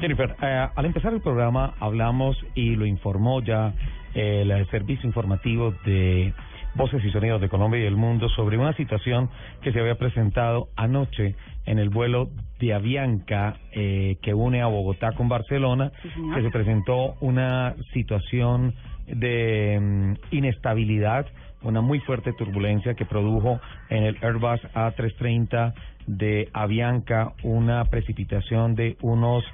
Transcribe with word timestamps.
Jennifer, 0.00 0.36
eh, 0.42 0.68
al 0.74 0.84
empezar 0.84 1.12
el 1.12 1.20
programa 1.20 1.74
hablamos 1.80 2.36
y 2.54 2.76
lo 2.76 2.86
informó 2.86 3.40
ya 3.42 3.72
el 4.14 4.66
servicio 4.70 5.06
informativo 5.06 5.74
de 5.84 6.32
Voces 6.76 7.02
y 7.04 7.10
Sonidos 7.10 7.40
de 7.40 7.48
Colombia 7.48 7.80
y 7.80 7.86
el 7.86 7.96
Mundo 7.96 8.28
sobre 8.30 8.58
una 8.58 8.74
situación 8.74 9.30
que 9.62 9.72
se 9.72 9.80
había 9.80 9.94
presentado 9.96 10.68
anoche 10.76 11.34
en 11.64 11.78
el 11.78 11.88
vuelo 11.88 12.28
de 12.60 12.74
Avianca 12.74 13.56
eh, 13.72 14.16
que 14.22 14.34
une 14.34 14.60
a 14.60 14.66
Bogotá 14.66 15.12
con 15.12 15.28
Barcelona, 15.28 15.90
que 16.34 16.42
se 16.42 16.50
presentó 16.50 17.14
una 17.20 17.74
situación 17.92 18.74
de 19.06 19.78
mm, 19.80 20.34
inestabilidad, 20.34 21.26
una 21.62 21.80
muy 21.80 22.00
fuerte 22.00 22.32
turbulencia 22.34 22.94
que 22.94 23.06
produjo 23.06 23.58
en 23.88 24.04
el 24.04 24.16
Airbus 24.22 24.60
A330 24.74 25.72
de 26.06 26.48
Avianca 26.52 27.32
una 27.42 27.84
precipitación 27.86 28.74
de 28.74 28.96
unos 29.00 29.44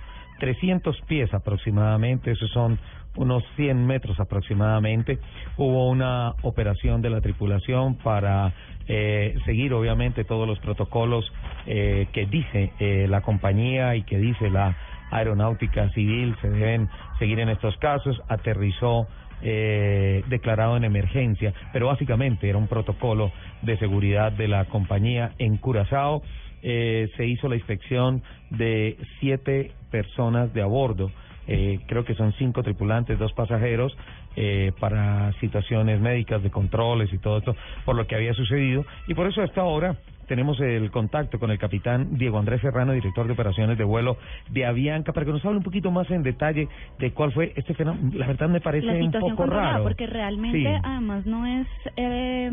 300 0.43 1.01
pies 1.03 1.33
aproximadamente, 1.33 2.33
esos 2.33 2.51
son 2.51 2.77
unos 3.15 3.45
100 3.55 3.87
metros 3.87 4.19
aproximadamente. 4.19 5.21
Hubo 5.57 5.89
una 5.89 6.35
operación 6.43 7.01
de 7.01 7.11
la 7.11 7.21
tripulación 7.21 7.95
para 7.99 8.53
eh, 8.89 9.37
seguir 9.45 9.73
obviamente 9.73 10.25
todos 10.25 10.49
los 10.49 10.59
protocolos 10.59 11.33
eh, 11.67 12.09
que 12.13 12.27
dice 12.27 12.73
eh, 12.81 13.07
la 13.09 13.21
compañía 13.21 13.95
y 13.95 14.03
que 14.03 14.19
dice 14.19 14.51
la 14.51 14.77
aeronáutica 15.13 15.91
civil 15.91 16.35
se 16.41 16.51
deben 16.51 16.89
seguir 17.21 17.39
en 17.39 17.49
estos 17.49 17.77
casos. 17.77 18.21
Aterrizó 18.29 19.07
eh, 19.43 20.25
declarado 20.27 20.77
en 20.77 20.83
emergencia, 20.83 21.55
pero 21.73 21.87
básicamente 21.87 22.49
era 22.49 22.59
un 22.59 22.67
protocolo 22.67 23.31
de 23.63 23.79
seguridad 23.79 24.33
de 24.33 24.49
la 24.49 24.65
compañía 24.65 25.35
en 25.39 25.57
Curazao. 25.57 26.23
Eh, 26.63 27.11
se 27.17 27.27
hizo 27.27 27.49
la 27.49 27.57
inspección 27.57 28.23
de 28.51 28.97
siete 29.21 29.73
personas 29.91 30.53
de 30.55 30.63
a 30.63 30.67
bordo. 30.67 31.11
Eh, 31.49 31.81
creo 31.89 32.05
que 32.05 32.15
son 32.15 32.33
cinco 32.35 32.63
tripulantes, 32.63 33.19
dos 33.19 33.33
pasajeros, 33.33 33.97
eh, 34.37 34.73
para 34.79 35.33
situaciones 35.41 36.01
médicas, 36.01 36.43
de 36.43 36.51
controles 36.51 37.13
y 37.13 37.19
todo 37.19 37.39
esto, 37.39 37.57
por 37.85 37.97
lo 37.97 38.07
que 38.07 38.15
había 38.15 38.33
sucedido. 38.33 38.85
Y 39.09 39.15
por 39.15 39.27
eso 39.27 39.43
hasta 39.43 39.61
ahora 39.61 39.97
tenemos 40.29 40.59
el 40.61 40.91
contacto 40.91 41.39
con 41.39 41.51
el 41.51 41.59
capitán 41.59 42.17
Diego 42.17 42.39
Andrés 42.39 42.61
Serrano, 42.61 42.93
director 42.93 43.27
de 43.27 43.33
operaciones 43.33 43.77
de 43.77 43.85
vuelo 43.85 44.17
de 44.51 44.65
Avianca, 44.65 45.13
para 45.13 45.27
que 45.27 45.33
nos 45.33 45.45
hable 45.45 45.59
un 45.59 45.65
poquito 45.65 45.91
más 45.91 46.11
en 46.11 46.23
detalle 46.23 46.69
de 46.99 47.11
cuál 47.13 47.33
fue 47.33 47.53
este 47.57 47.75
fenómeno. 47.75 48.11
La 48.15 48.27
verdad 48.29 48.49
me 48.49 48.61
parece 48.61 48.87
la 48.87 48.95
un 48.95 49.13
poco 49.13 49.47
raro. 49.47 49.83
porque 49.83 50.07
realmente 50.07 50.59
Sí. 50.63 50.81
además 50.83 51.27
no 51.27 51.45
es 51.45 51.67
eh, 51.97 52.51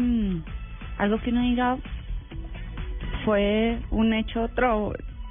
algo 0.97 1.19
que 1.19 1.29
uno 1.29 1.41
diga 1.43 1.77
fue 3.29 3.79
un 3.91 4.13
hecho 4.13 4.49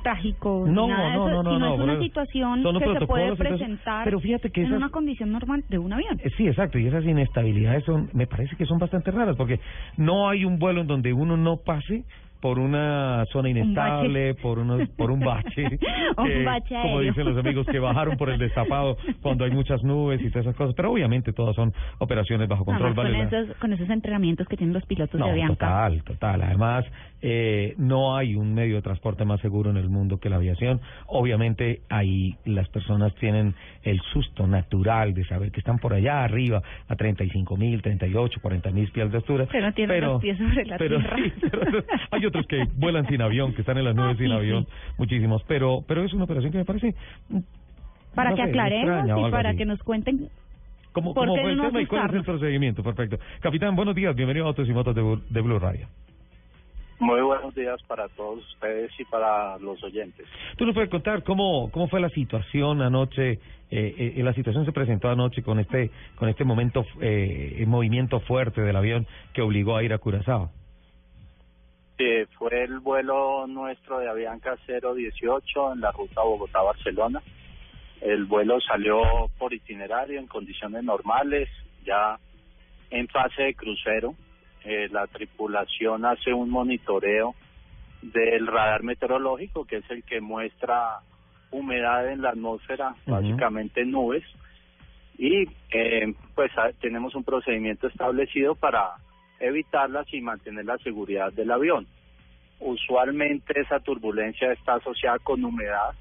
trágico 0.03 0.65
No, 0.67 0.87
nada 0.89 1.11
de 1.11 1.17
no, 1.17 1.25
eso, 1.29 1.35
no, 1.35 1.43
no, 1.43 1.51
sino 1.51 1.59
no, 1.67 1.75
es 1.75 1.81
una 1.81 1.99
situación 2.01 2.63
que 2.79 2.99
se 2.99 3.07
puede 3.07 3.37
presentar 3.37 4.05
pero 4.05 4.21
fíjate 4.21 4.51
que 4.51 4.61
en 4.61 4.67
esas- 4.69 4.79
una 4.79 4.89
condición 4.91 5.33
normal 5.33 5.65
de 5.69 5.79
un 5.79 5.93
avión. 5.93 6.19
Eh, 6.23 6.31
Sí, 6.37 6.47
exacto, 6.47 6.79
y 6.79 6.87
esas 6.87 7.05
inestabilidades 7.05 7.85
son, 7.85 8.09
me 8.13 8.27
parece 8.27 8.55
que 8.57 8.65
son 8.65 8.79
bastante 8.79 9.11
raras, 9.11 9.37
porque 9.37 9.61
no 9.97 10.29
hay 10.29 10.45
un 10.45 10.59
vuelo 10.59 10.81
en 10.83 10.87
donde 10.87 11.13
uno 11.13 11.37
no 11.37 11.57
pase 11.59 12.05
por 12.41 12.59
una 12.59 13.25
zona 13.33 13.49
inestable, 13.49 14.35
por 14.35 14.59
unos, 14.59 14.89
por 14.91 15.11
un 15.11 15.21
bache, 15.21 15.65
Un 16.17 16.45
bache 16.45 16.77
como 16.83 17.01
dicen 17.01 17.25
los 17.25 17.37
amigos 17.37 17.67
que 17.67 17.79
bajaron 17.79 18.17
por 18.17 18.31
el 18.31 18.39
destapado 18.39 18.97
cuando 19.21 19.45
hay 19.45 19.51
muchas 19.51 19.83
nubes 19.83 20.21
y 20.21 20.31
todas 20.31 20.47
esas 20.47 20.57
cosas, 20.57 20.75
pero 20.75 20.93
obviamente 20.93 21.33
todas 21.33 21.55
son 21.57 21.73
operaciones 21.99 22.49
bajo 22.49 22.65
control. 22.65 22.95
Además, 22.97 23.13
con, 23.13 23.31
vale 23.31 23.45
esos, 23.45 23.57
con 23.59 23.73
esos 23.73 23.91
entrenamientos 23.91 24.47
que 24.49 24.57
tienen 24.57 24.75
los 24.75 24.85
pilotos 24.87 25.19
no, 25.19 25.27
de 25.27 25.33
Avianca. 25.33 25.55
total, 25.55 26.03
total. 26.05 26.43
Además, 26.43 26.85
eh, 27.21 27.75
no 27.79 28.17
hay 28.17 28.37
un 28.37 28.55
medio 28.55 28.77
de 28.77 28.83
transporte 28.83 29.25
más 29.25 29.41
seguro 29.41 29.71
en 29.71 29.77
el 29.77 29.89
mundo 29.89 30.19
que 30.19 30.31
la 30.31 30.37
aviación. 30.37 30.81
Obviamente, 31.07 31.81
ahí 31.89 32.37
las 32.45 32.69
personas 32.69 33.15
tienen 33.17 33.55
el 33.83 34.01
susto 34.13 34.47
natural 34.47 35.15
de 35.15 35.25
saber 35.25 35.51
que 35.51 35.61
están 35.61 35.79
por 35.79 35.95
allá 35.95 36.23
arriba, 36.23 36.63
a 36.89 36.97
35 36.97 37.57
mil, 37.57 37.83
38, 37.83 38.41
40 38.41 38.71
mil 38.71 38.91
pies 38.91 39.11
de 39.11 39.17
altura. 39.17 39.47
Pero 39.51 39.73
tienen 39.73 40.01
los 40.01 40.21
pies 40.21 40.39
sobre 40.39 40.65
la 40.65 40.79
pero 40.79 40.99
tierra. 40.99 41.17
sí, 41.17 41.33
pero 41.51 41.83
otros 42.29 42.47
que 42.47 42.65
vuelan 42.77 43.07
sin 43.09 43.21
avión, 43.23 43.53
que 43.55 43.61
están 43.63 43.79
en 43.79 43.85
las 43.85 43.95
nubes 43.95 44.15
Ah, 44.15 44.19
sin 44.19 44.29
sí, 44.29 44.33
avión, 44.33 44.65
sí. 44.65 44.71
muchísimos. 44.99 45.43
Pero, 45.49 45.83
pero 45.87 46.05
es 46.05 46.13
una 46.13 46.25
operación 46.25 46.53
que 46.53 46.59
me 46.59 46.65
parece. 46.65 46.95
mm, 47.29 47.39
Para 48.15 48.31
no 48.31 48.37
que 48.37 48.43
sé, 48.43 48.49
aclaremos 48.49 48.99
extraña 48.99 49.29
y 49.29 49.31
para 49.31 49.49
así. 49.51 49.59
que 49.59 49.65
nos 49.67 49.83
cuenten 49.83 50.29
¿Cómo, 50.93 51.15
¿Por 51.15 51.25
cómo 51.27 51.35
qué 51.37 51.43
fue 51.43 51.51
el 51.53 51.57
no 51.59 51.67
tema 51.67 51.83
y 51.83 51.87
cuál 51.87 52.09
es 52.09 52.15
el 52.15 52.25
procedimiento? 52.25 52.83
Perfecto. 52.83 53.19
Capitán, 53.41 53.77
buenos 53.77 53.95
días. 53.95 54.17
Bienvenido 54.17 54.47
a 54.47 54.49
Autos 54.49 54.69
y 54.69 54.73
Motos 54.73 54.95
de, 54.95 55.41
Blue 55.43 55.59
Radio. 55.59 55.87
Muy 56.99 57.21
buenos 57.21 57.55
días 57.55 57.81
para 57.87 58.09
todos 58.09 58.39
ustedes 58.55 58.91
y 58.99 59.05
para 59.05 59.57
los 59.59 59.81
oyentes. 59.85 60.27
¿Tú 60.57 60.65
nos 60.67 60.75
puedes 60.75 60.91
contar 60.91 61.23
cómo, 61.23 61.71
cómo 61.71 61.87
fue 61.89 62.01
la 62.01 62.09
situación 62.09 62.83
anoche? 62.83 63.39
Eh, 63.71 64.15
eh, 64.17 64.23
la 64.25 64.33
situación 64.33 64.65
se 64.65 64.73
presentó 64.73 65.09
anoche 65.09 65.43
con 65.43 65.61
este 65.61 65.91
con 66.17 66.29
este 66.29 66.43
momento, 66.45 66.85
eh, 67.01 67.63
movimiento 67.69 68.19
fuerte 68.21 68.63
del 68.63 68.75
avión 68.75 69.07
que 69.35 69.43
obligó 69.43 69.77
a 69.77 69.85
ir 69.85 69.93
a 69.93 69.99
Curazao. 69.99 70.51
Eh, 72.01 72.27
fue 72.39 72.63
el 72.63 72.79
vuelo 72.79 73.49
nuestro 73.49 73.99
de 73.99 74.09
Avianca 74.09 74.57
018 74.67 75.73
en 75.73 75.81
la 75.81 75.91
ruta 75.91 76.23
Bogotá-Barcelona. 76.23 77.21
El 78.01 78.25
vuelo 78.27 78.61
salió 78.61 79.03
por 79.37 79.53
itinerario 79.53 80.21
en 80.21 80.29
condiciones 80.29 80.85
normales, 80.85 81.49
ya 81.85 82.17
en 82.91 83.09
fase 83.09 83.43
de 83.43 83.55
crucero. 83.55 84.15
Eh, 84.65 84.89
la 84.93 85.09
tripulación 85.09 86.05
hace 86.05 86.33
un 86.33 86.51
monitoreo 86.51 87.35
del 88.01 88.47
radar 88.47 88.85
meteorológico, 88.85 89.65
que 89.65 89.79
es 89.79 89.91
el 89.91 90.05
que 90.05 90.21
muestra 90.21 91.01
humedad 91.51 92.09
en 92.13 92.23
la 92.23 92.31
atmósfera, 92.31 92.95
básicamente 93.07 93.85
nubes. 93.85 94.23
Y 95.17 95.49
eh, 95.73 96.15
pues 96.37 96.53
ah, 96.59 96.71
tenemos 96.81 97.17
un 97.17 97.25
procedimiento 97.25 97.89
establecido 97.89 98.55
para 98.55 98.95
evitarlas 99.41 100.13
y 100.13 100.21
mantener 100.21 100.65
la 100.65 100.79
seguridad 100.79 101.33
del 101.33 101.51
avión. 101.51 101.87
Usualmente 102.61 103.61
esa 103.61 103.81
turbulencia 103.81 104.53
está 104.53 104.75
asociada 104.75 105.19
con 105.21 105.45
humedad, 105.45 105.95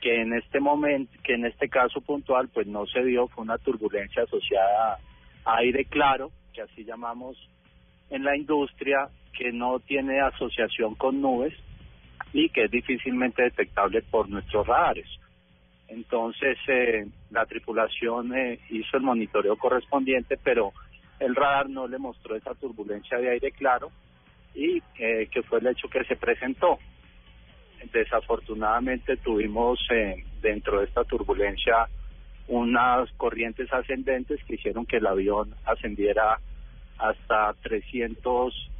que 0.00 0.20
en 0.20 0.32
este 0.32 0.58
momento, 0.58 1.12
que 1.22 1.34
en 1.34 1.46
este 1.46 1.68
caso 1.68 2.00
puntual, 2.00 2.48
pues 2.48 2.66
no 2.66 2.86
se 2.86 3.04
dio, 3.04 3.28
fue 3.28 3.44
una 3.44 3.58
turbulencia 3.58 4.24
asociada 4.24 4.98
a 5.44 5.56
aire 5.58 5.84
claro, 5.84 6.30
que 6.52 6.62
así 6.62 6.84
llamamos 6.84 7.36
en 8.10 8.24
la 8.24 8.36
industria, 8.36 9.08
que 9.36 9.52
no 9.52 9.78
tiene 9.80 10.20
asociación 10.20 10.94
con 10.94 11.20
nubes 11.20 11.54
y 12.32 12.48
que 12.48 12.64
es 12.64 12.70
difícilmente 12.70 13.42
detectable 13.42 14.02
por 14.02 14.28
nuestros 14.28 14.66
radares. 14.66 15.06
Entonces, 15.88 16.56
eh, 16.68 17.06
la 17.30 17.44
tripulación 17.46 18.34
eh, 18.34 18.58
hizo 18.70 18.96
el 18.96 19.02
monitoreo 19.02 19.56
correspondiente, 19.56 20.38
pero 20.42 20.72
el 21.22 21.34
radar 21.36 21.70
no 21.70 21.86
le 21.86 21.98
mostró 21.98 22.34
esa 22.36 22.54
turbulencia 22.54 23.18
de 23.18 23.30
aire 23.30 23.52
claro 23.52 23.90
y 24.54 24.82
eh, 24.98 25.28
que 25.30 25.42
fue 25.42 25.60
el 25.60 25.68
hecho 25.68 25.88
que 25.88 26.04
se 26.04 26.16
presentó. 26.16 26.78
Desafortunadamente 27.92 29.16
tuvimos 29.18 29.78
eh, 29.90 30.24
dentro 30.40 30.80
de 30.80 30.86
esta 30.86 31.04
turbulencia 31.04 31.86
unas 32.48 33.10
corrientes 33.12 33.72
ascendentes 33.72 34.42
que 34.44 34.54
hicieron 34.54 34.84
que 34.84 34.96
el 34.96 35.06
avión 35.06 35.54
ascendiera 35.64 36.38
hasta 36.98 37.54
300 37.62 38.70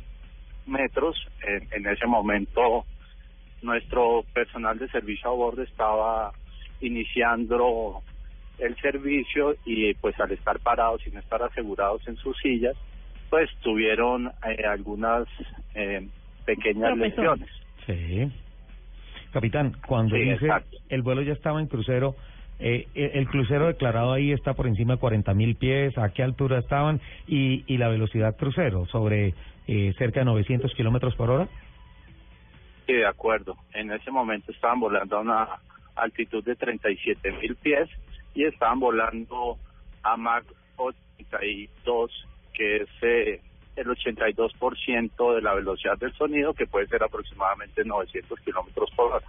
metros. 0.66 1.16
En, 1.46 1.68
en 1.72 1.92
ese 1.92 2.06
momento 2.06 2.84
nuestro 3.62 4.24
personal 4.34 4.78
de 4.78 4.88
servicio 4.88 5.30
a 5.30 5.34
bordo 5.34 5.62
estaba 5.62 6.32
iniciando 6.80 8.02
el 8.58 8.76
servicio 8.76 9.56
y 9.64 9.94
pues 9.94 10.18
al 10.20 10.32
estar 10.32 10.58
parados 10.60 11.02
sin 11.02 11.16
estar 11.16 11.42
asegurados 11.42 12.06
en 12.06 12.16
sus 12.16 12.36
sillas, 12.38 12.76
pues 13.30 13.50
tuvieron 13.62 14.30
eh, 14.46 14.64
algunas 14.66 15.26
eh, 15.74 16.06
pequeñas 16.44 16.96
lesiones. 16.96 17.48
Sí. 17.86 18.30
Capitán, 19.32 19.74
cuando 19.86 20.14
Sí, 20.14 20.22
dice 20.22 20.44
exacto. 20.44 20.76
el 20.90 21.02
vuelo 21.02 21.22
ya 21.22 21.32
estaba 21.32 21.60
en 21.60 21.66
crucero, 21.66 22.14
eh, 22.58 22.86
eh, 22.94 23.12
el 23.14 23.26
crucero 23.28 23.66
declarado 23.66 24.12
ahí 24.12 24.30
está 24.30 24.52
por 24.54 24.66
encima 24.66 24.94
de 24.94 25.00
40 25.00 25.32
mil 25.34 25.56
pies, 25.56 25.96
¿a 25.98 26.10
qué 26.10 26.22
altura 26.22 26.58
estaban? 26.58 27.00
Y, 27.26 27.64
y 27.66 27.78
la 27.78 27.88
velocidad 27.88 28.36
crucero, 28.36 28.86
sobre 28.86 29.34
eh, 29.66 29.94
cerca 29.98 30.20
de 30.20 30.26
900 30.26 30.72
kilómetros 30.74 31.14
por 31.16 31.30
hora. 31.30 31.48
Sí, 32.86 32.92
de 32.92 33.06
acuerdo. 33.06 33.56
En 33.72 33.90
ese 33.90 34.10
momento 34.10 34.52
estaban 34.52 34.80
volando 34.80 35.16
a 35.16 35.20
una 35.20 35.48
altitud 35.96 36.44
de 36.44 36.54
37 36.54 37.32
mil 37.40 37.56
pies 37.56 37.88
y 38.34 38.44
estaban 38.44 38.80
volando 38.80 39.58
a 40.02 40.16
Mach 40.16 40.44
82, 40.76 42.10
que 42.54 42.76
es 42.76 42.88
eh, 43.02 43.40
el 43.76 43.86
82% 43.86 45.34
de 45.34 45.42
la 45.42 45.54
velocidad 45.54 45.98
del 45.98 46.12
sonido, 46.14 46.54
que 46.54 46.66
puede 46.66 46.86
ser 46.88 47.02
aproximadamente 47.02 47.84
900 47.84 48.38
kilómetros 48.40 48.90
por 48.96 49.12
hora. 49.12 49.26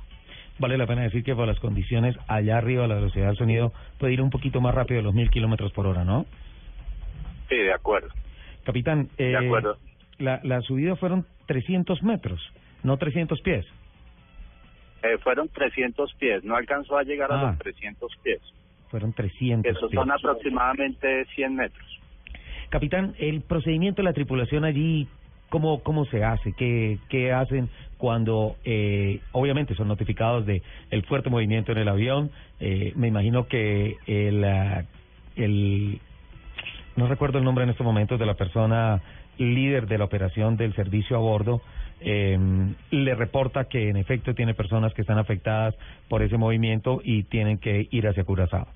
Vale 0.59 0.77
la 0.77 0.85
pena 0.85 1.01
decir 1.03 1.23
que 1.23 1.35
por 1.35 1.47
las 1.47 1.59
condiciones 1.59 2.15
allá 2.27 2.57
arriba 2.57 2.88
la 2.88 2.95
velocidad 2.95 3.27
del 3.27 3.38
sonido 3.38 3.73
puede 3.97 4.13
ir 4.13 4.21
un 4.21 4.29
poquito 4.29 4.61
más 4.61 4.75
rápido 4.75 4.97
de 4.97 5.03
los 5.03 5.13
mil 5.13 5.29
kilómetros 5.29 5.71
por 5.73 5.88
hora, 5.88 6.03
¿no? 6.03 6.25
Sí, 7.50 7.55
de 7.57 7.73
acuerdo. 7.73 8.09
Capitán, 8.63 9.09
eh, 9.17 9.25
De 9.29 9.38
acuerdo. 9.45 9.77
La, 10.19 10.39
la 10.44 10.61
subida 10.61 10.95
fueron 10.95 11.25
300 11.47 12.03
metros, 12.03 12.39
no 12.83 12.97
300 12.97 13.41
pies. 13.41 13.65
Eh, 15.01 15.17
fueron 15.23 15.50
300 15.50 16.13
pies, 16.13 16.44
no 16.44 16.55
alcanzó 16.55 16.97
a 16.97 17.03
llegar 17.03 17.31
a 17.31 17.39
Ah. 17.39 17.44
los 17.50 17.57
300 17.59 18.11
pies. 18.23 18.39
Fueron 18.93 19.11
300 19.11 19.75
Esos 19.75 19.89
pies. 19.89 19.99
son 19.99 20.11
aproximadamente 20.11 21.25
100 21.33 21.55
metros. 21.55 21.99
Capitán, 22.69 23.15
el 23.17 23.41
procedimiento 23.41 24.03
de 24.03 24.03
la 24.03 24.13
tripulación 24.13 24.65
allí, 24.65 25.07
¿cómo, 25.49 25.81
cómo 25.81 26.05
se 26.05 26.23
hace? 26.23 26.53
¿Qué, 26.53 26.99
qué 27.09 27.31
hacen 27.31 27.69
cuando, 27.97 28.55
eh, 28.65 29.19
obviamente, 29.31 29.73
son 29.73 29.87
notificados 29.87 30.45
de 30.45 30.61
el 30.91 31.01
fuerte 31.05 31.31
movimiento 31.31 31.71
en 31.71 31.79
el 31.79 31.87
avión? 31.87 32.29
Eh, 32.59 32.93
me 32.95 33.07
imagino 33.07 33.47
que 33.47 33.97
el, 34.05 34.43
ah, 34.43 34.85
el, 35.37 35.99
no 36.95 37.07
recuerdo 37.07 37.39
el 37.39 37.45
nombre 37.45 37.63
en 37.63 37.71
estos 37.71 37.83
momentos 37.83 38.19
de 38.19 38.27
la 38.27 38.35
persona 38.35 39.01
líder 39.39 39.87
de 39.87 39.97
la 39.97 40.03
operación 40.03 40.55
del 40.55 40.75
servicio 40.75 41.17
a 41.17 41.19
bordo, 41.19 41.63
eh, 41.99 42.37
le 42.91 43.15
reporta 43.15 43.63
que 43.63 43.89
en 43.89 43.97
efecto 43.97 44.35
tiene 44.35 44.53
personas 44.53 44.93
que 44.93 45.01
están 45.01 45.17
afectadas 45.17 45.73
por 46.09 46.21
ese 46.21 46.37
movimiento 46.37 47.01
y 47.03 47.23
tienen 47.23 47.57
que 47.57 47.87
ir 47.89 48.07
hacia 48.07 48.23
Curazao. 48.23 48.67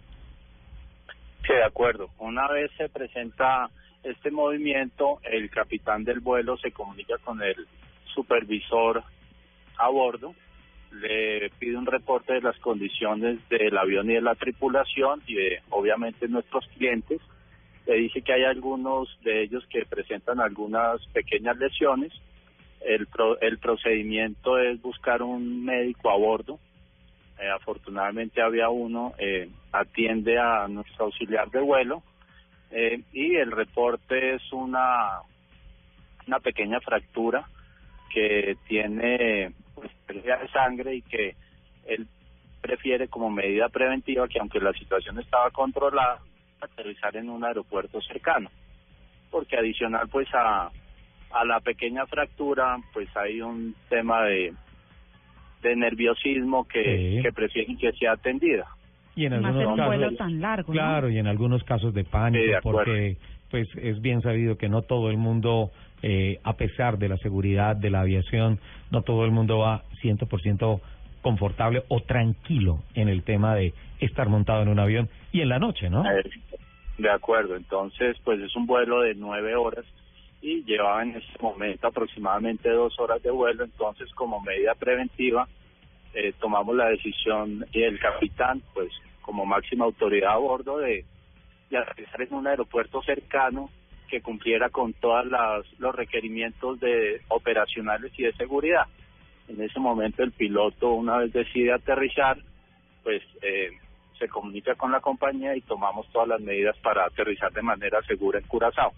Sí, 1.47 1.53
de 1.53 1.63
acuerdo. 1.63 2.09
Una 2.19 2.47
vez 2.49 2.69
se 2.77 2.89
presenta 2.89 3.69
este 4.03 4.31
movimiento, 4.31 5.19
el 5.23 5.49
capitán 5.49 6.03
del 6.03 6.19
vuelo 6.19 6.57
se 6.57 6.71
comunica 6.71 7.17
con 7.19 7.41
el 7.41 7.55
supervisor 8.13 9.01
a 9.77 9.89
bordo, 9.89 10.35
le 10.91 11.49
pide 11.59 11.77
un 11.77 11.85
reporte 11.85 12.33
de 12.33 12.41
las 12.41 12.57
condiciones 12.59 13.39
del 13.49 13.77
avión 13.77 14.09
y 14.09 14.15
de 14.15 14.21
la 14.21 14.35
tripulación 14.35 15.21
y 15.27 15.35
de, 15.35 15.61
obviamente, 15.69 16.27
nuestros 16.27 16.67
clientes. 16.77 17.21
Le 17.85 17.95
dice 17.95 18.21
que 18.21 18.33
hay 18.33 18.43
algunos 18.43 19.07
de 19.23 19.43
ellos 19.43 19.65
que 19.69 19.85
presentan 19.85 20.39
algunas 20.41 21.05
pequeñas 21.07 21.57
lesiones. 21.57 22.11
El, 22.81 23.07
pro- 23.07 23.39
el 23.39 23.57
procedimiento 23.59 24.57
es 24.59 24.81
buscar 24.81 25.21
un 25.21 25.63
médico 25.63 26.09
a 26.09 26.17
bordo 26.17 26.59
eh, 27.39 27.49
afortunadamente 27.49 28.41
había 28.41 28.69
uno, 28.69 29.13
eh, 29.19 29.49
atiende 29.71 30.39
a 30.39 30.67
nuestro 30.67 31.05
auxiliar 31.05 31.49
de 31.51 31.61
vuelo 31.61 32.01
eh, 32.71 33.01
y 33.13 33.35
el 33.35 33.51
reporte 33.51 34.35
es 34.35 34.51
una, 34.51 35.19
una 36.25 36.39
pequeña 36.39 36.79
fractura 36.79 37.47
que 38.11 38.57
tiene 38.67 39.51
pues, 39.75 39.91
pérdida 40.05 40.37
de 40.37 40.47
sangre 40.49 40.95
y 40.95 41.01
que 41.03 41.35
él 41.85 42.07
prefiere 42.61 43.07
como 43.07 43.29
medida 43.29 43.69
preventiva 43.69 44.27
que 44.27 44.39
aunque 44.39 44.59
la 44.59 44.73
situación 44.73 45.19
estaba 45.19 45.51
controlada, 45.51 46.19
aterrizar 46.59 47.15
en 47.15 47.29
un 47.29 47.43
aeropuerto 47.43 48.01
cercano, 48.01 48.49
porque 49.29 49.57
adicional 49.57 50.09
pues 50.09 50.27
a, 50.33 50.71
a 51.31 51.45
la 51.45 51.59
pequeña 51.59 52.07
fractura 52.07 52.77
pues 52.93 53.15
hay 53.15 53.41
un 53.41 53.75
tema 53.89 54.23
de 54.23 54.53
de 55.61 55.75
nerviosismo 55.75 56.67
que, 56.67 57.15
Sí. 57.17 57.23
que 57.23 57.31
prefieren 57.31 57.77
que 57.77 57.91
sea 57.93 58.13
atendida. 58.13 58.65
Y 59.15 59.25
en 59.25 59.41
Más 59.41 59.45
algunos 59.55 59.71
un 59.71 59.77
casos, 59.77 59.95
vuelo 59.97 60.15
tan 60.15 60.41
largo, 60.41 60.67
¿no? 60.73 60.79
Claro, 60.79 61.09
y 61.09 61.17
en 61.17 61.27
algunos 61.27 61.63
casos 61.63 61.93
de 61.93 62.03
pánico, 62.03 62.43
Sí, 62.43 62.49
de 62.49 62.55
acuerdo. 62.57 62.79
porque 62.79 63.17
pues 63.49 63.67
es 63.81 64.01
bien 64.01 64.21
sabido 64.21 64.57
que 64.57 64.67
no 64.69 64.81
todo 64.83 65.09
el 65.09 65.17
mundo, 65.17 65.71
eh, 66.03 66.37
a 66.43 66.53
pesar 66.57 66.97
de 66.99 67.07
la 67.09 67.17
seguridad 67.17 67.75
de 67.75 67.89
la 67.89 68.01
aviación, 68.01 68.59
no 68.91 69.01
todo 69.03 69.23
el 69.25 69.31
mundo 69.31 69.59
va 69.59 69.83
100% 70.01 70.81
confortable 71.21 71.83
o 71.87 72.01
tranquilo 72.01 72.83
en 72.93 73.09
el 73.09 73.23
tema 73.23 73.55
de 73.55 73.73
estar 73.99 74.29
montado 74.29 74.61
en 74.61 74.67
un 74.69 74.79
avión 74.79 75.09
y 75.31 75.41
en 75.41 75.49
la 75.49 75.59
noche, 75.59 75.89
¿no? 75.89 76.03
Eh, 76.05 76.23
De 76.99 77.09
acuerdo, 77.09 77.55
entonces 77.55 78.17
pues 78.23 78.39
es 78.41 78.55
un 78.55 78.65
vuelo 78.65 79.01
de 79.01 79.13
nueve 79.15 79.55
horas 79.55 79.85
y 80.41 80.63
llevaba 80.63 81.03
en 81.03 81.15
ese 81.15 81.31
momento 81.41 81.87
aproximadamente 81.87 82.69
dos 82.69 82.99
horas 82.99 83.21
de 83.23 83.31
vuelo, 83.31 83.63
entonces 83.63 84.09
como 84.13 84.39
medida 84.41 84.75
preventiva 84.75 85.47
eh, 86.13 86.33
tomamos 86.39 86.75
la 86.75 86.89
decisión 86.89 87.65
y 87.71 87.83
el 87.83 87.99
capitán 87.99 88.61
pues 88.73 88.91
como 89.21 89.45
máxima 89.45 89.85
autoridad 89.85 90.33
a 90.33 90.37
bordo 90.37 90.77
de, 90.77 91.05
aterrizar 91.69 92.21
en 92.21 92.33
un 92.33 92.47
aeropuerto 92.47 93.01
cercano 93.03 93.69
que 94.07 94.21
cumpliera 94.21 94.69
con 94.69 94.93
todos 94.93 95.25
los 95.79 95.93
requerimientos 95.93 96.79
de 96.79 97.21
operacionales 97.27 98.13
y 98.17 98.23
de 98.23 98.33
seguridad. 98.33 98.85
En 99.49 99.61
ese 99.61 99.79
momento 99.79 100.23
el 100.23 100.31
piloto 100.31 100.93
una 100.93 101.17
vez 101.17 101.33
decide 101.33 101.73
aterrizar, 101.73 102.37
pues 103.03 103.21
eh, 103.41 103.71
se 104.17 104.29
comunica 104.29 104.75
con 104.75 104.91
la 104.93 105.01
compañía 105.01 105.55
y 105.55 105.61
tomamos 105.61 106.07
todas 106.11 106.29
las 106.29 106.41
medidas 106.41 106.77
para 106.77 107.05
aterrizar 107.05 107.51
de 107.51 107.61
manera 107.61 108.01
segura 108.03 108.39
en 108.39 108.47
Curazao. 108.47 108.93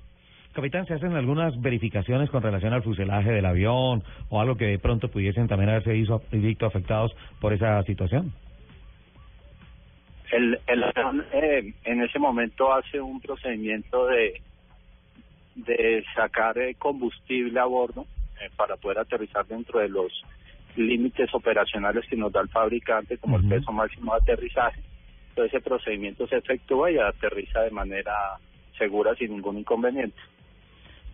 Capitán, 0.54 0.86
¿se 0.88 0.96
hacen 0.96 1.14
algunas 1.14 1.60
verificaciones 1.62 2.30
con 2.30 2.42
relación 2.42 2.74
al 2.74 2.82
fuselaje 2.82 3.32
del 3.32 3.46
avión 3.46 4.04
o 4.30 4.42
algo 4.42 4.56
que 4.56 4.66
de 4.66 4.80
pronto 4.80 5.10
pudiesen 5.10 5.48
también 5.48 5.70
haberse 5.70 5.92
visto, 5.94 6.66
afectados 6.66 7.16
por 7.40 7.54
esa 7.54 7.84
situación? 7.84 8.34
El, 10.32 10.60
el 10.68 10.84
avión 10.84 11.26
eh, 11.34 11.74
en 11.84 12.02
ese 12.02 12.20
momento 12.20 12.74
hace 12.74 13.00
un 13.00 13.22
procedimiento 13.22 14.08
de, 14.08 14.42
de 15.56 16.04
sacar 16.16 16.58
eh, 16.58 16.76
combustible 16.76 17.60
a 17.60 17.66
bordo 17.66 18.06
eh, 18.42 18.50
para 18.56 18.76
poder 18.78 19.00
aterrizar 19.00 19.46
dentro 19.46 19.80
de 19.80 19.90
los 19.90 20.12
límites 20.76 21.34
operacionales 21.34 22.06
que 22.08 22.16
nos 22.16 22.32
da 22.32 22.42
el 22.42 22.50
fabricante 22.50 23.18
como 23.18 23.38
el 23.38 23.48
peso 23.48 23.72
máximo 23.72 24.14
de 24.14 24.20
aterrizaje. 24.22 24.82
Entonces 25.30 25.54
ese 25.54 25.64
procedimiento 25.64 26.28
se 26.28 26.38
efectúa 26.38 26.92
y 26.92 26.98
aterriza 26.98 27.62
de 27.62 27.72
manera 27.72 28.14
segura 28.78 29.14
sin 29.16 29.32
ningún 29.32 29.60
inconveniente. 29.60 30.18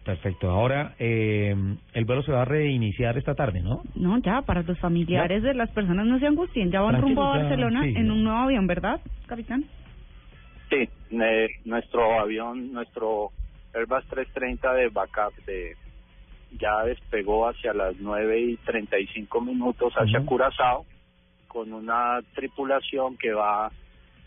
Perfecto. 0.06 0.52
Ahora, 0.52 0.94
eh, 1.00 1.56
el 1.94 2.06
vuelo 2.06 2.22
se 2.22 2.32
va 2.32 2.44
a 2.44 2.46
reiniciar 2.46 3.18
esta 3.18 3.34
tarde, 3.34 3.62
¿no? 3.62 3.82
No, 3.96 4.20
ya, 4.20 4.44
para 4.44 4.62
los 4.62 4.78
familiares 4.78 5.42
de 5.42 5.56
las 5.56 5.72
personas 5.72 6.06
no 6.06 6.20
se 6.20 6.28
angustien. 6.28 6.70
Ya 6.70 6.82
van 6.82 7.02
rumbo 7.02 7.24
a 7.24 7.40
Barcelona 7.40 7.82
sí. 7.82 7.94
en 7.96 8.12
un 8.12 8.24
nuevo 8.24 8.38
avión, 8.38 8.68
¿verdad, 8.68 9.02
capitán? 9.26 9.66
Sí, 10.70 10.88
eh, 11.10 11.48
nuestro 11.66 12.20
avión, 12.20 12.72
nuestro 12.72 13.32
Airbus 13.74 14.06
330 14.06 14.74
de 14.76 14.90
backup 14.90 15.34
de 15.48 15.76
ya 16.60 16.84
despegó 16.84 17.50
hacia 17.50 17.74
las 17.74 17.96
9 18.00 18.40
y 18.40 18.58
35 18.58 19.42
minutos 19.42 19.92
hacia. 19.96 20.24
Curazao 20.24 20.86
con 21.48 21.74
una 21.74 22.20
tripulación 22.36 23.18
que 23.18 23.34
va 23.34 23.72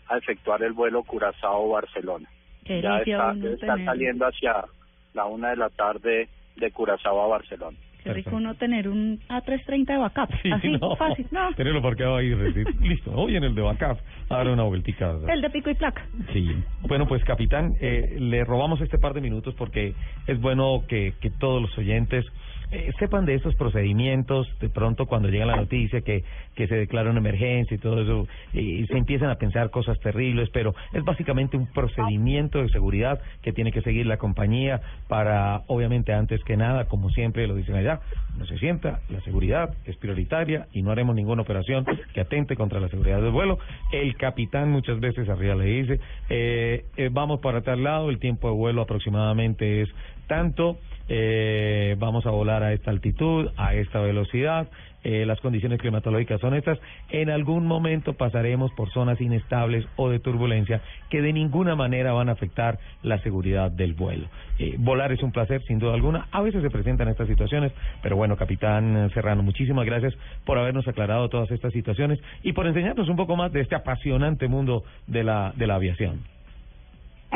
a 0.07 0.17
efectuar 0.17 0.61
el 0.61 0.73
vuelo 0.73 1.03
Curazao-Barcelona. 1.03 2.27
Qué 2.65 2.81
Ya 2.81 2.99
está, 2.99 3.33
está 3.33 3.85
saliendo 3.85 4.25
hacia 4.25 4.65
la 5.13 5.25
una 5.25 5.49
de 5.49 5.57
la 5.57 5.69
tarde 5.69 6.29
de 6.55 6.71
Curazao 6.71 7.21
a 7.21 7.27
Barcelona. 7.27 7.77
Qué 8.03 8.13
rico 8.13 8.37
uno 8.37 8.55
tener 8.55 8.87
un 8.87 9.19
A330 9.27 9.85
de 9.85 9.97
backup. 9.97 10.29
Sí, 10.41 10.49
Así, 10.51 10.69
no. 10.69 10.95
fácil. 10.95 11.27
No, 11.31 11.53
Tenerlo 11.57 11.81
parqueado 11.81 12.15
ahí, 12.15 12.29
decir, 12.29 12.65
listo, 12.81 13.11
hoy 13.11 13.35
en 13.35 13.43
el 13.43 13.53
de 13.53 13.61
backup, 13.61 13.97
a 14.29 14.37
dar 14.37 14.47
una 14.47 14.63
vueltica. 14.63 15.15
el 15.27 15.41
de 15.41 15.49
pico 15.49 15.69
y 15.69 15.75
placa. 15.75 16.05
Sí. 16.31 16.47
Bueno, 16.87 17.07
pues 17.07 17.23
capitán, 17.25 17.75
eh, 17.81 18.15
le 18.17 18.45
robamos 18.45 18.79
este 18.79 18.97
par 18.99 19.13
de 19.13 19.19
minutos 19.21 19.53
porque 19.55 19.93
es 20.27 20.39
bueno 20.39 20.83
que, 20.87 21.13
que 21.19 21.29
todos 21.29 21.61
los 21.61 21.77
oyentes 21.77 22.25
eh, 22.71 22.91
sepan 22.99 23.25
de 23.25 23.35
estos 23.35 23.55
procedimientos, 23.55 24.47
de 24.59 24.69
pronto 24.69 25.05
cuando 25.05 25.29
llega 25.29 25.45
la 25.45 25.55
noticia 25.55 26.01
que, 26.01 26.23
que 26.55 26.67
se 26.67 26.75
declara 26.75 27.09
una 27.09 27.19
emergencia 27.19 27.75
y 27.75 27.79
todo 27.79 28.01
eso, 28.01 28.27
y 28.53 28.85
se 28.87 28.97
empiezan 28.97 29.29
a 29.29 29.35
pensar 29.35 29.69
cosas 29.69 29.99
terribles, 29.99 30.49
pero 30.51 30.75
es 30.93 31.03
básicamente 31.03 31.57
un 31.57 31.67
procedimiento 31.67 32.61
de 32.61 32.69
seguridad 32.69 33.19
que 33.41 33.53
tiene 33.53 33.71
que 33.71 33.81
seguir 33.81 34.05
la 34.05 34.17
compañía 34.17 34.81
para, 35.07 35.63
obviamente, 35.67 36.13
antes 36.13 36.43
que 36.43 36.57
nada, 36.57 36.85
como 36.85 37.09
siempre 37.09 37.47
lo 37.47 37.55
dicen 37.55 37.75
allá, 37.75 38.01
no 38.37 38.45
se 38.45 38.57
sienta, 38.57 38.99
la 39.09 39.21
seguridad 39.21 39.75
es 39.85 39.97
prioritaria 39.97 40.67
y 40.71 40.81
no 40.81 40.91
haremos 40.91 41.15
ninguna 41.15 41.41
operación 41.41 41.85
que 42.13 42.21
atente 42.21 42.55
contra 42.55 42.79
la 42.79 42.89
seguridad 42.89 43.21
del 43.21 43.31
vuelo. 43.31 43.59
El 43.91 44.15
capitán 44.15 44.71
muchas 44.71 44.99
veces 44.99 45.27
arriba 45.29 45.55
le 45.55 45.65
dice, 45.65 45.99
eh, 46.29 46.85
eh, 46.97 47.09
vamos 47.11 47.39
para 47.39 47.61
tal 47.61 47.83
lado, 47.83 48.09
el 48.09 48.19
tiempo 48.19 48.49
de 48.49 48.55
vuelo 48.55 48.81
aproximadamente 48.81 49.81
es 49.81 49.89
tanto 50.29 50.77
eh, 51.09 51.95
vamos 51.99 52.25
a 52.25 52.29
volar 52.29 52.63
a 52.63 52.71
esta 52.71 52.91
altitud, 52.91 53.49
a 53.57 53.73
esta 53.73 53.99
velocidad, 53.99 54.69
eh, 55.03 55.25
las 55.25 55.39
condiciones 55.39 55.79
climatológicas 55.79 56.39
son 56.39 56.53
estas. 56.53 56.77
En 57.09 57.29
algún 57.29 57.65
momento 57.65 58.13
pasaremos 58.13 58.71
por 58.73 58.91
zonas 58.91 59.19
inestables 59.19 59.85
o 59.95 60.09
de 60.09 60.19
turbulencia 60.19 60.81
que 61.09 61.21
de 61.21 61.33
ninguna 61.33 61.75
manera 61.75 62.11
van 62.11 62.29
a 62.29 62.33
afectar 62.33 62.79
la 63.01 63.17
seguridad 63.23 63.71
del 63.71 63.93
vuelo. 63.93 64.27
Eh, 64.59 64.75
volar 64.77 65.11
es 65.11 65.23
un 65.23 65.31
placer, 65.31 65.63
sin 65.63 65.79
duda 65.79 65.93
alguna. 65.93 66.27
A 66.31 66.41
veces 66.41 66.61
se 66.61 66.69
presentan 66.69 67.07
estas 67.07 67.27
situaciones, 67.27 67.71
pero 68.03 68.15
bueno, 68.15 68.37
capitán 68.37 69.09
Serrano, 69.13 69.41
muchísimas 69.41 69.85
gracias 69.85 70.13
por 70.45 70.59
habernos 70.59 70.87
aclarado 70.87 71.29
todas 71.29 71.49
estas 71.51 71.73
situaciones 71.73 72.19
y 72.43 72.53
por 72.53 72.67
enseñarnos 72.67 73.09
un 73.09 73.15
poco 73.15 73.35
más 73.35 73.51
de 73.51 73.61
este 73.61 73.75
apasionante 73.75 74.47
mundo 74.47 74.83
de 75.07 75.23
la, 75.23 75.53
de 75.55 75.65
la 75.65 75.75
aviación. 75.75 76.19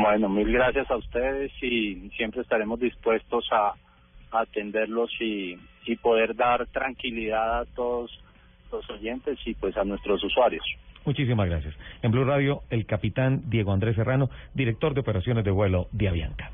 Bueno, 0.04 0.28
mil 0.28 0.52
gracias 0.52 0.90
a 0.90 0.96
ustedes 0.96 1.50
y 1.62 2.10
siempre 2.14 2.42
estaremos 2.42 2.78
dispuestos 2.78 3.48
a, 3.50 3.72
atenderlos 4.32 5.10
y, 5.18 5.56
y 5.86 5.96
poder 5.96 6.36
dar 6.36 6.66
tranquilidad 6.66 7.60
a 7.60 7.64
todos 7.64 8.10
los 8.70 8.90
oyentes 8.90 9.38
y 9.46 9.54
pues 9.54 9.74
a 9.78 9.84
nuestros 9.84 10.22
usuarios. 10.22 10.62
Muchísimas 11.06 11.48
gracias. 11.48 11.74
En 12.02 12.10
Blue 12.10 12.24
Radio, 12.24 12.64
el 12.68 12.84
capitán 12.84 13.44
Diego 13.48 13.72
Andrés 13.72 13.96
Serrano, 13.96 14.28
director 14.52 14.92
de 14.92 15.00
operaciones 15.00 15.42
de 15.42 15.50
vuelo 15.50 15.88
de 15.92 16.08
Avianca. 16.10 16.50